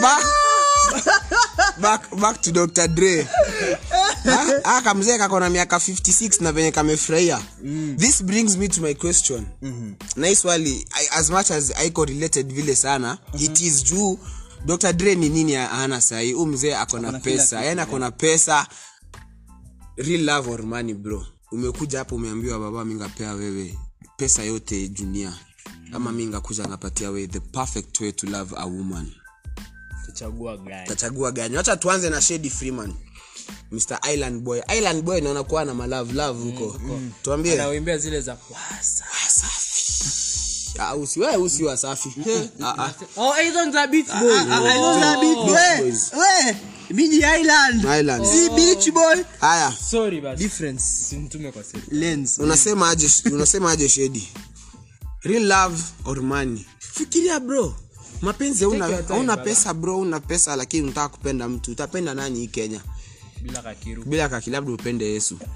[0.00, 0.24] Back,
[1.80, 3.22] back, back to dr dre.
[4.24, 4.60] Ha?
[4.64, 7.40] Ah, kamzee kako na miaka 56 na venye kamefurahia.
[7.96, 9.46] This brings me to my question.
[10.16, 14.18] Na hii swali I- as much as aiko related vile sana it is juu
[14.66, 16.32] dr dre ni nini ana sahii?
[16.32, 17.64] Huu mzee ako na pesa.
[17.64, 18.66] yani ako na pesa.
[19.96, 21.26] Real love or money bro?
[21.52, 23.78] Umekuja hapo umeambiwa baba mingapea wewe
[24.22, 25.32] pesa yote dunia
[25.92, 29.12] ama mi ngakuja ngapatia we the perfect way to love a woman.
[30.56, 30.86] Gani?
[30.86, 31.56] Tachagua gani?
[31.56, 32.94] Wacha tuanze na shedi freeman.
[33.72, 34.60] Mr island boy.
[34.78, 36.78] Island boy naona kuwa na malove love huko.
[36.80, 37.12] mm.
[37.52, 39.04] anawaimbia zile za wasa
[40.78, 40.96] Ah,
[41.38, 42.14] usi wasafi
[46.90, 46.94] Ah.
[46.94, 47.84] oh Island.
[48.00, 48.24] Island.
[48.26, 49.24] Si beach boy.
[49.40, 50.84] haya sorry basi Difference.
[50.84, 52.38] simtume kwa Lens.
[52.38, 54.28] unasema aje unasema aje shedi
[55.22, 57.76] real love or money fikiria bro
[58.22, 58.88] mapenzi una,
[59.20, 62.80] una pesa bro una pesa lakini unataka kupenda mtu utapenda nani hii kenya
[63.42, 65.38] bila kakiru bila kaki labda upende yesu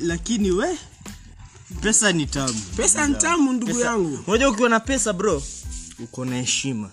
[0.00, 0.78] Lakini we
[1.86, 2.54] pesa ni tamu.
[2.76, 5.42] pesa ntamu ndugu yangu Unajua ukiwa na pesa bro,
[5.98, 6.90] uko na heshima.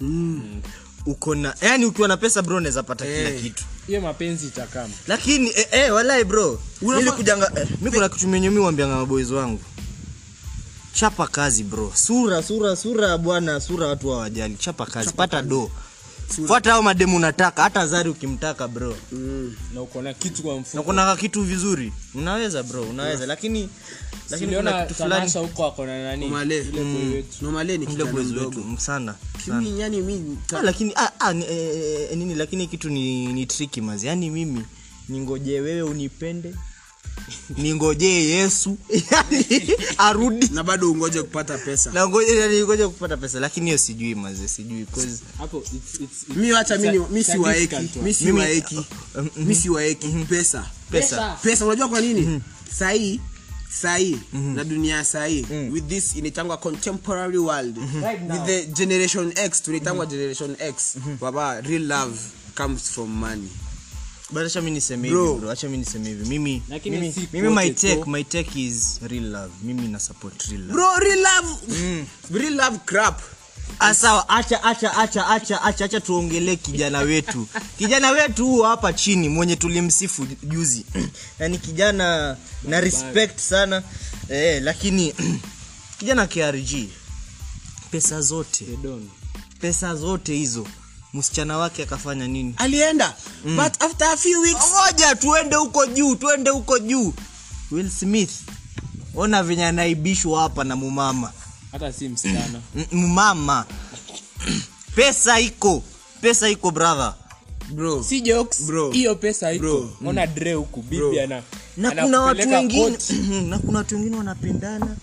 [1.05, 3.41] Uko na yani ukiwa na pesa bro unaweza pata kila Eh.
[3.41, 3.63] kitu.
[3.87, 6.59] hiyo mapenzi itakama Lakini eh, eh walai bro.
[6.99, 9.59] Ili kujanga eh, mimi kuna kitu menye mimi waambianga maboys wangu.
[10.93, 11.91] Chapa kazi bro.
[11.95, 14.55] Sura sura sura bwana, sura watu hawajali.
[14.55, 15.71] Chapa kazi, pata do.
[16.47, 18.95] Fuata hao mademu unataka, hata Zari ukimtaka bro.
[19.73, 21.93] na uko na kitu kwa Na kuna kitu vizuri.
[22.15, 23.25] Unaweza bro, unaweza.
[23.25, 23.69] Lakini
[24.29, 26.25] lakini kuna kitu fulani tanasha huko ako na nani?
[26.25, 26.57] Omale.
[26.57, 28.63] Ile boy ni mdogo.
[28.77, 29.15] Sana.
[29.45, 33.81] Kimi, yani Ah, lakini ah, ah, ni, eh, eh, nini lakini kitu ni, ni tricky
[33.81, 34.07] mazi.
[34.07, 34.65] Yaani mimi
[35.09, 36.55] ningoje wewe unipende
[37.57, 38.77] ningojee yesu.
[39.97, 40.49] Arudi.
[40.53, 41.91] Na bado ungoje kupata pesa.
[41.91, 44.85] Nangoje kupata pesa lakini hiyo sijui maze sijui
[46.35, 47.75] mi wacha mi ni- it's a- mi it's a si waeki.
[47.75, 48.05] difficult one.
[48.05, 48.85] mi si Mimi- waeki.
[49.35, 50.07] Mi si waeki.
[50.29, 50.65] Pesa.
[50.91, 51.37] Pesa.
[51.43, 51.65] Pesa.
[51.65, 52.41] Unajua kwa nini?
[52.77, 53.19] Sahii
[53.81, 57.77] sahii na dunia sahii with this inaitangwa contemporary world.
[58.31, 60.95] With the generation x tunaitangwa generation x.
[61.21, 62.17] Baba real love
[62.55, 63.49] comes from money
[64.33, 65.51] but acha mimi niseme hivi bro.
[65.51, 66.25] acha mimi niseme hivi.
[66.29, 68.09] Mimi mimi, mimi my take tu.
[68.09, 69.51] my take is real love.
[69.63, 70.73] Mimi na support real love.
[70.73, 72.07] Bro real love.
[72.31, 73.21] Real love crap.
[73.93, 77.47] Sawa acha acha acha acha acha acha tuongelee kijana wetu.
[77.77, 80.85] Kijana wetu huo hapa chini mwenye tulimsifu juzi.
[81.39, 83.83] Yaani kijana na respect sana.
[84.29, 85.13] Eh, lakini
[85.99, 86.89] kijana krg
[87.91, 88.65] pesa zote.
[89.59, 90.67] Pesa zote hizo
[91.13, 92.53] msichana wake akafanya nini?
[92.57, 93.13] Alienda.
[93.43, 97.13] But after a few weeks moja tuende huko juu tuende huko juu.
[97.71, 98.31] Will smith
[99.15, 101.31] ona venye anaibishwa hapa na mumama.
[101.71, 102.61] Hata si msichana.
[102.91, 103.65] Mumama.
[104.95, 105.83] Pesa iko
[106.21, 107.13] pesa iko brother.
[107.69, 108.03] Bro.
[108.03, 108.91] Si jokes Bro.
[108.91, 109.61] hiyo pesa iko.
[109.63, 109.97] Bro.
[110.05, 111.43] ona dre huku bibi ana
[111.77, 112.97] na kuna watu wengine
[113.49, 114.95] na kuna watu wengine wanapendana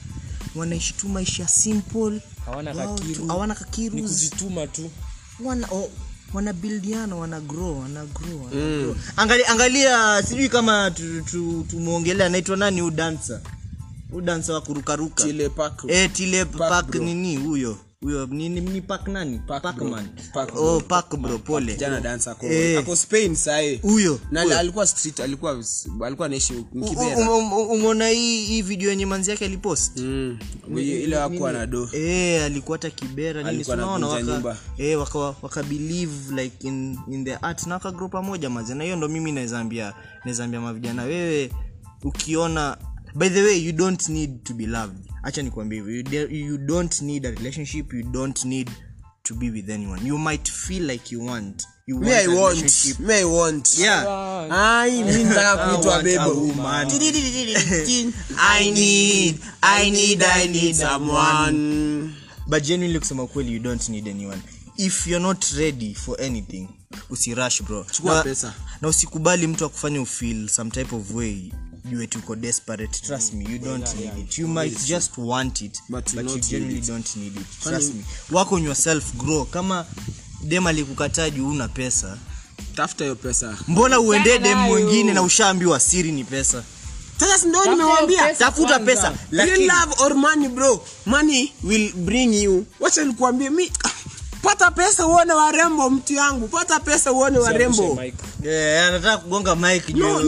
[0.55, 3.27] wanaishi tu maisha simple Hawana kakiru.
[3.27, 4.91] hawana ni kakiru kujituma tu
[5.45, 5.91] wana oh,
[6.35, 8.95] wanabildiana wana grow wana grow, wana.
[9.17, 10.91] Angalia, angalia sijui kama
[11.71, 12.91] tumwongelea anaitwa nani huyu
[14.25, 15.85] dancer wa kurukaruka tile Park.
[15.89, 19.39] eh tile park nini huyo huyo ni, ni, pak nani?
[19.47, 20.09] Pacman.
[20.33, 21.77] Pac oh pak bro pole.
[21.77, 22.79] jana dansa ako Eh.
[22.79, 23.77] ako spain sahi.
[23.77, 25.65] Huyo na alikuwa street alikuwa
[26.07, 27.31] alikuwa anaishi U- u- Kibera.
[27.71, 29.99] umeona hii hii video yenye manzi yake alipost?
[29.99, 30.39] Mm.
[30.77, 31.89] Ile hakuwa na do.
[31.93, 34.57] Eh, alikuwa hata kibera nini Alikuwa waka, nyumba.
[34.79, 38.97] eh, waka, waka believe like in, in the art na wakagrow pamoja maze na hiyo
[38.97, 39.95] ndo mimi nawezaambia
[40.61, 41.51] mavijana wewe
[42.05, 42.77] ukiona
[43.15, 45.11] by the way you don't need to be loved.
[45.23, 46.21] Acha nikwambia hivyo.
[46.21, 47.93] You, you don't need a relationship.
[47.93, 48.71] You don't need
[49.23, 50.07] to be with anyone.
[50.07, 51.67] You might feel like you want.
[55.69, 56.03] Kuitwa
[62.61, 64.43] genuinely kusema kweli you don't need anyone.
[64.77, 66.69] If you're not ready for anything
[67.11, 67.87] usirush bro.
[68.05, 71.53] Na, na usikubali mtu akufanya ufeel some type of way
[71.85, 74.39] jue tuko desperate trust me you don't need it.
[74.39, 76.89] You might just want it But but, you generally need it.
[76.89, 77.47] don't need it.
[77.63, 78.05] Trust me.
[78.31, 79.45] Work on yourself grow.
[79.45, 79.87] Kama
[80.43, 82.19] dem alikukataa juu una pesa.
[82.77, 83.57] Tafuta hiyo pesa.
[83.69, 86.63] Mbona uende dem mwingine na ushaambiwa siri ni pesa?
[87.21, 88.35] Sasa si ndio nimewambia?
[88.35, 89.15] tafuta pesa.
[89.31, 90.85] Lakini love or money bro?
[91.07, 92.67] Money will bring you.
[92.81, 93.73] Wacha nikuambie mi
[94.43, 96.49] pata pesa uone warembo mtu yangu.
[96.49, 97.95] Pata pesa uone warembo.
[97.95, 98.17] Mike.
[98.49, 100.21] Eh, anataka kugonga mic no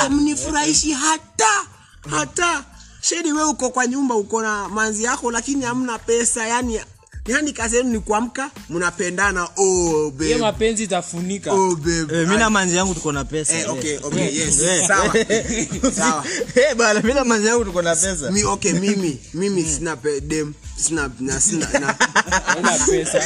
[0.00, 1.64] amnifurahishi hata
[2.10, 2.64] hata.
[3.00, 6.80] Shedi we uko kwa nyumba uko na manzi yako lakini hamna pesa yani
[7.28, 9.48] yani kazi yenu ni kuamka mnapendana.
[9.56, 10.24] Oh babe.
[10.24, 11.52] Hiyo mapenzi itafunika.
[11.52, 12.20] Oh babe.
[12.20, 13.58] Eh, mi na manzi yangu tuko na pesa.
[13.58, 14.62] Eh, okay okay yes.
[14.62, 14.86] Eh.
[14.86, 15.14] sawa.
[15.98, 16.24] Sawa.
[16.54, 18.30] Eh, bana mi na manzi yangu tuko na pesa.
[18.30, 21.94] Mi okay mimi mimi sina pe, dem sina na sina na.
[22.58, 23.22] Una pesa.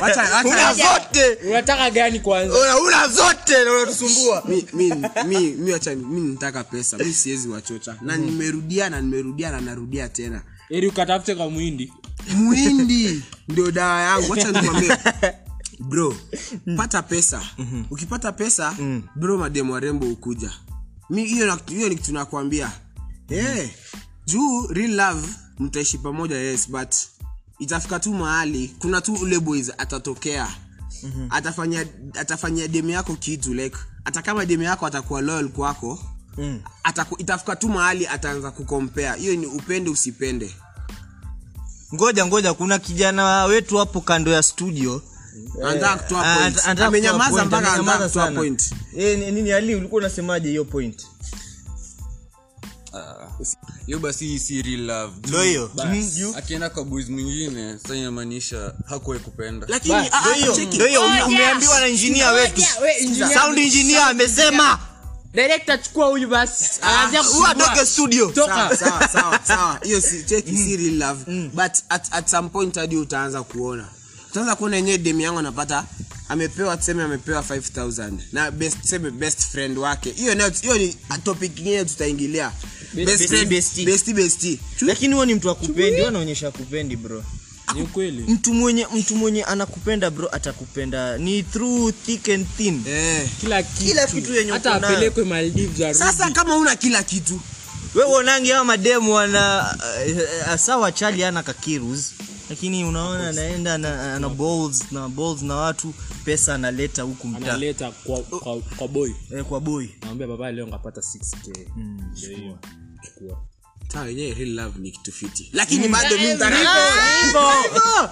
[0.00, 1.38] Wacha una zote.
[1.48, 2.58] Unataka gani kwanza?
[2.58, 4.42] Una, una zote na unatusumbua.
[4.48, 4.92] Mi mi
[5.26, 6.98] mi mi wacha mi nataka pesa.
[6.98, 7.96] Mi siwezi wachocha.
[8.00, 10.42] Na nimerudia na nimerudia na narudia tena.
[10.68, 11.92] Ili ukatafute kwa mwindi
[12.36, 14.30] muhindi ndio dawa yangu.
[14.30, 14.96] Wacha nikwambie
[15.88, 16.16] bro
[16.76, 17.42] pata pesa.
[17.90, 18.76] Ukipata pesa
[19.16, 20.50] bro mademu warembo hukuja.
[21.10, 22.72] Mi hiyo hiyo ni kitu nakwambia.
[23.28, 23.68] Hey,
[24.26, 26.94] juu real love mtaishi pamoja yes but
[27.58, 30.48] itafika tu mahali kuna tu ule boys atatokea.
[31.30, 35.98] Atafanya atafanyia demu yako kitu like hata kama demu yako atakuwa loyal kwako
[36.84, 40.54] ataku, itafika tu mahali ataanza kukompea hiyo ni upende usipende
[41.94, 45.02] ngoja ngoja kuna kijana wetu hapo kando ya studio.
[46.24, 46.58] Ah, point.
[46.58, 48.70] ata- anataka amenyamaza mpaka anataka kutoa point.
[48.96, 51.06] Eh, nini ali ulikuwa unasemaje hiyo point?
[53.86, 55.12] Hiyo basi si real love.
[55.28, 55.70] Ndo hiyo.
[55.84, 59.66] Mm, akienda kwa boys mwingine sasa inamaanisha hakuwai kupenda.
[59.70, 61.02] Lakini Ba- ah, ah, hiyo.
[61.26, 62.62] umeambiwa na injinia wetu.
[63.34, 64.78] Sound engineer amesema
[65.34, 66.80] director chukua huyu basi.
[67.50, 68.32] Atoke studio.
[68.34, 69.80] Sawa, sawa, sawa, sawa.
[69.84, 71.48] hiyo si cheki si real love.
[71.48, 73.88] But at, at some point hadi utaanza kuona.
[74.30, 75.84] Utaanza kuona yenyewe demu yangu anapata
[76.28, 80.10] amepewa tuseme amepewa 5000 na best tuseme best friend wake.
[80.10, 82.52] Hiyo nayo hiyo ni topic nyingine tutaingilia.
[82.94, 87.24] Best lakini huo ni mtu akupendi anaonyesha akupendi bro
[87.74, 91.18] ni mtu mwenye mtu mwenye anakupenda bro atakupenda.
[91.18, 92.82] Ni through thick and thin.
[92.86, 93.28] Eh.
[93.40, 93.84] Kila kitu.
[93.84, 95.98] Kila kitu yenye hata apelekwe Maldives arudi.
[95.98, 97.40] sasa kama una kila kitu.
[97.94, 99.76] Wewe uonangi hawa mademu wana
[100.50, 102.12] uh, sawa chali ana kakirus
[102.50, 107.38] lakini unaona anaenda na, na balls na balls na watu pesa analeta huku mtaa.
[107.52, 109.10] Analeta kwa, kwa, kwa boy.
[109.36, 109.86] Eh, kwa boy.
[110.02, 112.58] Naambia baba leo ngapata 6k mm, hiyo.
[113.02, 113.44] chukua
[113.92, 115.50] sawa yenyewe real love ni kitu fiti.
[115.52, 116.34] Lakini bado mimi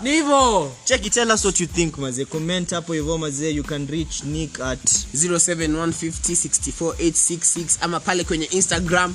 [0.03, 2.25] ni hivyo check tell us what you think maze.
[2.25, 3.51] Comment hapo hivyo maze.
[3.51, 9.15] You can reach nick at 0715064866 ama pale kwenye instagram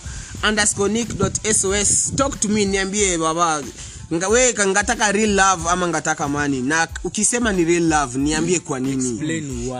[0.49, 3.63] underscore nick.sos talk to me niambie baba.
[4.30, 9.19] We ngataka real love ama ngataka mani na ukisema ni real love niambie kwa nini?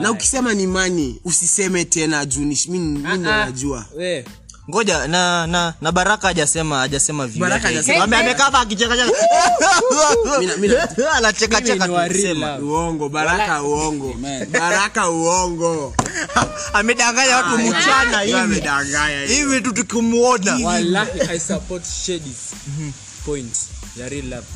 [0.02, 4.26] Na ukisema ni mani usiseme tena juu ni- mi mi najua we
[4.70, 8.04] ngoja na na na baraka hajasema hajasema view Baraka hajasema.
[8.04, 9.12] Ame- amekaa hapa akicheka cheka.
[10.40, 12.64] Mina- mina- anacheka cheka ni wa real akisema love.
[12.64, 14.14] uongo baraka uongo.
[14.52, 15.94] Baraka uongo.
[16.74, 18.38] Amedanganya watu mchana hivi.
[18.38, 19.62] amedanganya hivi.
[19.62, 22.38] Tu tukimuona wallahi i support shadis
[23.26, 23.56] point
[23.98, 24.48] ya real love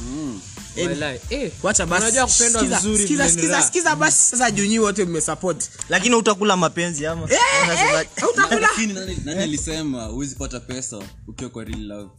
[1.30, 1.84] eh basi.
[1.84, 3.66] unajua kupendwa Sikiza, vizuri sikiza, vile ni sikiza, raha.
[3.66, 4.30] sikiza basi.
[4.30, 5.70] Sasa junyi wote mmesupport.
[5.90, 7.22] Lakini utakula mapenzi ama?
[7.64, 12.10] Unasema- lakini nani, nani alisema huwezi pata pesa ukiwa kwa real love?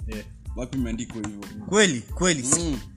[0.57, 1.65] Wapi imeandikwa hivyo?
[1.69, 2.45] Kweli kweli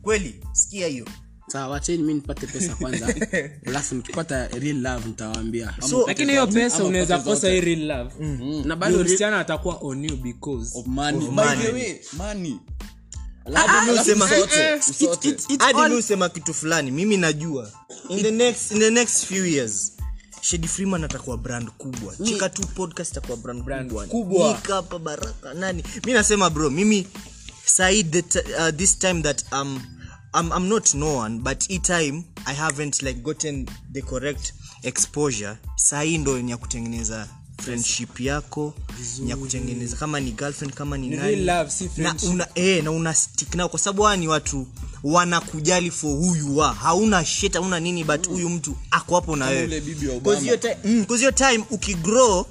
[0.01, 0.41] kweli.
[0.53, 1.05] Sikia hiyo.
[1.47, 3.15] Sawa wacheni mi nipate pesa kwanza.
[3.67, 5.73] Alafu nikipata real love nitawaambia.
[5.89, 8.11] So lakini hiyo pesa unaweza kosa hii real love.
[8.65, 11.17] Na bado msichana atakuwa on you because of money.
[11.17, 11.65] Of By money.
[11.65, 12.59] the way, money.
[13.53, 15.29] Hadi mi usema usote, It- usote.
[15.29, 17.71] it- it- hadi usema kitu fulani mimi najua.
[18.09, 19.91] In the next, in the next few years
[20.41, 22.15] shedi freeman atakuwa brand kubwa.
[22.23, 24.47] Chika tu podcast atakuwa brand, kubwa, kubwa.
[24.53, 25.83] Nika baraka nani?
[26.05, 27.07] Mi nasema bro mimi
[27.65, 28.05] sahi
[28.59, 29.81] uh, this time that um,
[30.33, 34.53] I'm, I'm not no one but e time i haven't like gotten the correct
[34.83, 35.57] exposure.
[35.75, 37.27] Sahii ndo ni ya kutengeneza
[37.63, 38.73] friendship yako
[39.19, 39.95] ni ya kutengeneza.
[39.97, 43.55] Kama ni girlfriend kama ni, Ni nani love, si na una, eh, na una stick
[43.55, 43.69] nao.
[43.69, 44.67] Kwa sababu hawa ni watu
[45.03, 46.77] wanakujali for who you are.
[46.79, 49.81] Hauna shit hauna nini but huyu mtu ako hapo na wewe.
[50.21, 52.45] Cause hiyo ti- mm, time ukigrow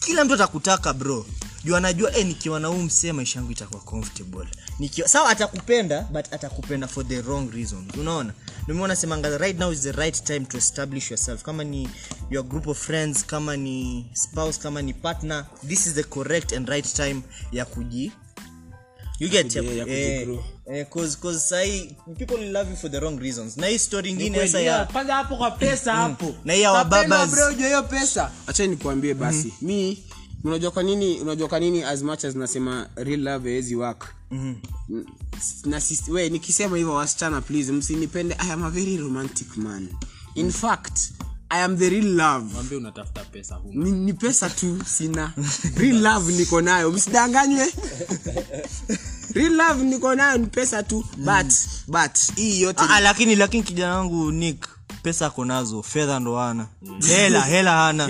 [0.00, 1.26] kila mtu atakutaka bro
[1.64, 4.46] juu anajua eh, nikiwa na huu msee maisha yangu itakuwa comfortable.
[4.78, 8.32] Nikiwa sawa atakupenda but atakupenda for the wrong reasons unaona?
[8.68, 11.42] Ndio nasemanga right now is the right time to establish yourself.
[11.42, 11.88] Kama ni
[12.30, 16.68] your group of friends kama ni spouse kama ni partner this is the correct and
[16.68, 18.12] right time ya kuji
[19.18, 20.28] you get Kuji- ya eh,
[20.72, 23.56] eh, cause cause sahi people will love you for the wrong reasons.
[23.56, 26.34] Na hii story ingine sasa ya kwanza hapo kwa pesa hapo.
[26.44, 26.64] Na hii
[27.36, 28.30] bro, hiyo pesa.
[28.46, 29.52] Acha nikuambie basi.
[29.60, 30.02] Mi
[30.44, 34.14] unajua kwa nini unajua kwa nini as much as nasema real love haiwezi work?
[35.64, 38.34] Na sis- we nikisema hivyo wasichana please msinipende.
[38.38, 39.88] I am a very romantic man.
[40.34, 40.98] In fact
[41.48, 42.52] i am the real love.
[42.54, 43.74] Mwambie unatafuta pesa huko.
[43.78, 45.32] Ni, ni pesa tu sina.
[45.76, 46.90] Real love niko nayo.
[46.90, 47.72] Msidanganywe.
[49.34, 51.04] Real love niko nayo ni pesa tu.
[51.16, 51.52] But
[51.88, 54.68] but hii yote Ah, lakini lakini kijana wangu nick
[55.02, 56.66] pesa ako nazo fedha ndo hana.
[57.08, 58.08] Hela hela hana.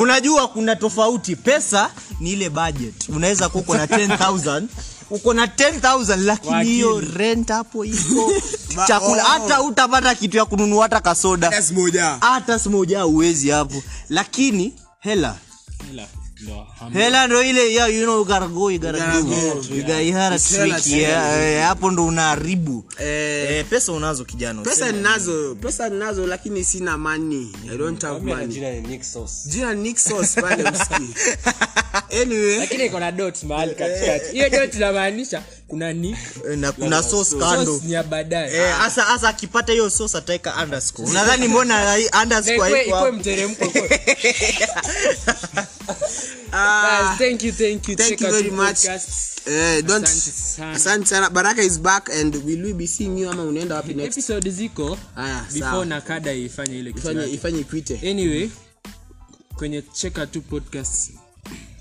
[0.00, 3.08] Unajua kuna tofauti pesa ni ile budget.
[3.08, 4.62] Unaweza kuwa uko na 10000
[5.10, 8.32] uko na 10000 lakini hiyo rent hapo iko.
[8.88, 9.26] Chakula oh.
[9.26, 11.62] hata utapata kitu ya kununua hata kasoda.
[11.72, 13.82] Moja hata smoja uwezi hapo.
[14.08, 15.36] Lakini hela.
[15.92, 16.23] Ham-
[16.92, 19.24] hela ndo ile yeah, you know, you gotta go, you gotta gotta do.
[19.24, 19.34] go.
[19.34, 22.84] You gotta- you gotta It's hella trick, yeah, eh, hapo ndo unaharibu.
[22.98, 27.48] Eh, eh, pesa unazo kijana pesa ninazo pesa ninazo lakini sina money.
[27.72, 28.46] I don't have money.
[28.46, 29.32] jina ni Nick Sauce.
[29.48, 31.14] jina Nick Sauce pale msikii
[32.22, 32.58] anyway.
[32.58, 34.30] Lakini iko na dot mahali katikati.
[34.32, 35.42] Hiyo dot inamaanisha
[35.74, 36.16] kuna nick
[36.50, 37.80] Eh, na kuna sauce kando.
[37.84, 38.54] ni ya baadaye.
[38.56, 41.10] Eh, hasa hasa akipata hiyo sauce ataweka underscore.
[41.10, 43.12] Unadhani mbona underscore haiko hapo?
[43.12, 43.64] mteremko.
[46.56, 47.96] Ah, thank you thank you.
[47.96, 48.86] Thank Check you very much.
[48.86, 49.40] podcast.
[49.86, 50.06] don't
[50.74, 51.30] Asante sana.
[51.30, 54.18] baraka is back and will we be seeing you ama unaenda wapi next?
[54.18, 54.98] Episode ziko
[55.52, 55.84] before sawa.
[55.84, 58.48] nakada ifanye ile kitu ifanye ifanye ikuite anyway
[59.56, 61.10] kwenye Checker 2 podcast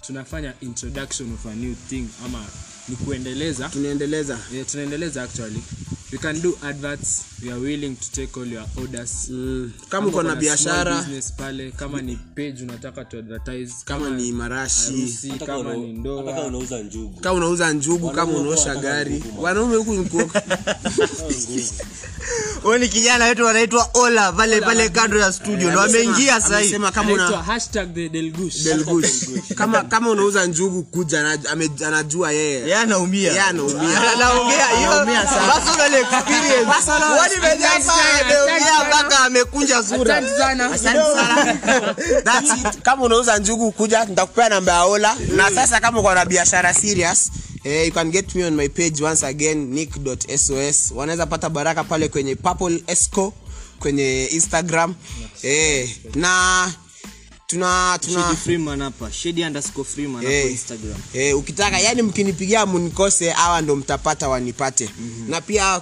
[0.07, 2.45] tunafanya introduction of a new thing ama
[2.89, 3.69] ni kuendeleza.
[3.69, 4.37] Tunaendeleza.
[4.53, 5.63] Yeah, tunaendeleza actually.
[6.11, 7.25] We can do adverts.
[7.43, 9.29] We are willing to take all your orders.
[9.29, 9.71] Mm.
[9.89, 10.97] kama uko na biashara.
[10.97, 14.93] business pale kama ni page unataka to advertise kama ni marashi.
[14.93, 16.23] arusi, kama kama ni ndoa.
[16.23, 17.19] kama unauza njugu.
[17.21, 19.23] Kama unauza njugu kama unaosha gari.
[19.37, 20.43] wanaume huku ni kuoka
[22.63, 25.71] huyu ni kijana wetu wanaitwa ola pale pale kando ya studio.
[25.71, 26.69] Ndo ameingia hivi.
[26.69, 29.07] sema kama una hashtag the delgush Delgush.
[29.55, 31.39] kama kama unauza njugu kuja
[31.87, 33.45] anajua yeye yeye anaumia.
[34.13, 34.89] Anaongea hiyo.
[35.05, 36.91] Personal experience.
[37.19, 40.17] Wani imejaa Asante sana, sana, ameongea mpaka amekunja sura?
[40.17, 40.69] Asante sana.
[42.25, 42.81] That's it.
[42.81, 45.15] kama unauza njugu kuja nitakupea namba ya ola.
[45.35, 47.31] Na sasa kama uko na biashara serious
[47.65, 52.07] Eh, you can get me on my page once again nick.sos wanaweza pata baraka pale
[52.07, 53.33] kwenye purple esco
[53.79, 54.95] kwenye instagram.
[55.43, 56.71] Eh, na
[57.53, 59.11] tuna tuna Freeman hapa.
[59.11, 60.95] Shady underscore Freeman hapo Eh, instagram.
[61.13, 64.89] eh, ukitaka yani mkinipigia munikose hawa ndo mtapata wanipate.
[64.99, 65.29] Mm-hmm.
[65.29, 65.81] na pia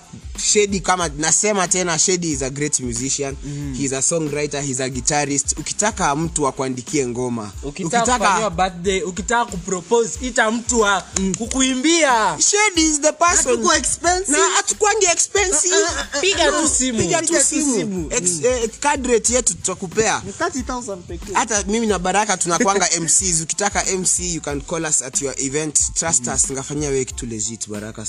[0.51, 3.35] shedi kama nasema tena shedi is a great musician.
[3.45, 3.73] Mm-hmm.
[3.73, 5.59] he's a songwriter he's a guitarist.
[5.59, 7.51] Ukitaka mtu akuandikie ngoma.
[7.63, 11.03] Ukitaka birthday ukitaka kupropose ita mtu wa
[11.37, 12.37] kukuimbia.
[12.39, 13.37] Shedi is the person.
[13.51, 14.37] Hatukuwa expensive.
[14.37, 15.75] na hatukwangi expensive.
[16.21, 16.99] Piga tu simu.
[16.99, 18.11] piga tu simu.
[18.11, 20.21] Eh, card rate yetu tutakupea.
[20.39, 21.33] 30000 pekee.
[21.33, 25.93] Hata mimi na baraka tunakwanga mcs ukitaka mc you can call us at your event.
[25.93, 26.51] Trust us.
[26.51, 28.05] Ngafanyia wewe kitu legit baraka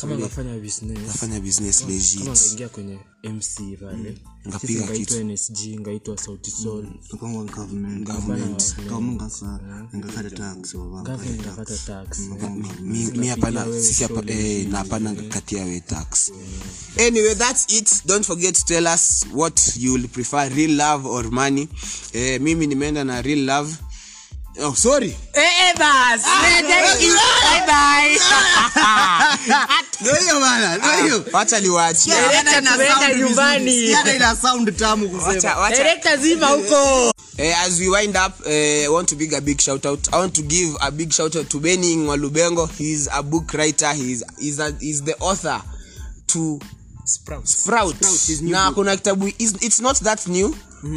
[0.61, 0.99] business.
[1.07, 2.19] Nafanya business legit.
[2.25, 5.25] kama ngaingia kwenye mc pale Ngapiga kitu.
[5.25, 6.87] nsg ngaitwa sauti sol
[7.21, 8.75] government government
[11.35, 12.19] inakata tax
[12.81, 16.33] Mi- mi hapana sisi hapa eh, na hapana katia we tax
[17.07, 21.31] anyway that's it don't forget to tell us what you will prefer real love or
[21.31, 21.69] money
[22.13, 23.75] eh, mimi nimeenda na real love
[24.61, 25.17] oh sorry
[26.65, 27.15] ndio hiyo
[30.43, 32.13] bana ndio hiyo wacha niwaachie
[34.17, 37.13] ina sound tamu kusema Wacha- wacha- zima huko
[37.65, 40.09] as we wind up, uh, I want to big a big shout out.
[40.13, 42.67] I want to give a big shout out to Benny Ngwalubengo.
[42.79, 43.93] He's a book writer.
[43.95, 45.63] He's he's, a, he's the author.
[46.27, 46.61] to
[47.05, 47.47] Sprout.
[47.49, 48.75] sprout Sprout na book.
[48.75, 50.55] kuna kitabu it's, it's not that new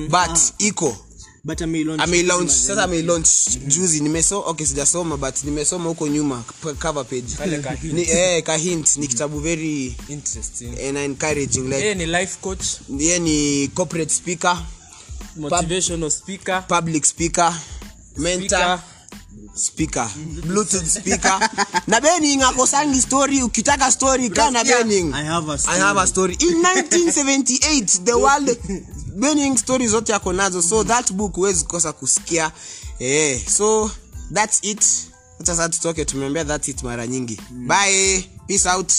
[0.09, 0.97] but iko
[1.45, 3.29] but ameilaunch ameilaunch sasa ameilaunch
[3.67, 6.43] juzi nimeso okay sijasoma but nimesoma huko nyuma
[6.79, 7.37] cover page.
[7.83, 10.73] Ni, eh, ka hint ni kitabu very Interesting.
[10.87, 12.65] and encouraging like Yeye ni life coach,
[12.97, 14.57] yeye ni corporate speaker
[15.37, 17.53] motivational speaker, public speaker
[18.17, 18.47] mentor.
[18.47, 18.94] Speaker.
[19.53, 20.09] Speaker.
[20.43, 21.39] Bluetooth speaker.
[21.87, 23.41] Na bening akosangi story.
[23.43, 26.35] Ukitaka story kaa na bening I have a I have a story.
[26.39, 28.49] in 1978 the world
[29.19, 30.61] bening story zote ako nazo.
[30.61, 32.51] So that book huwezi kosa kusikia.
[32.99, 33.91] Eh so
[34.33, 34.81] that's it.
[35.39, 37.39] Acha sasa tutoke tumeambia that's it mara nyingi.
[37.51, 38.29] Bye.
[38.47, 38.93] Peace out.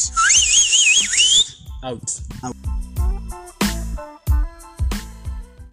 [1.83, 2.11] Out.